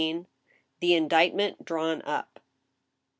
THE 0.79 0.95
INDICTMENT 0.95 1.63
DRAWN 1.63 2.01
UP. 2.07 2.39